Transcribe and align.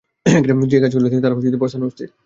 যে 0.63 0.75
একাজ 0.77 0.91
করেছে 0.95 1.23
তার 1.23 1.33
পস্তানো 1.61 1.85
উচিত। 1.87 2.09